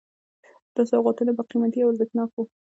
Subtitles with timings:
[0.75, 2.43] دا سوغاتونه به قیمتي او ارزښتناک وو.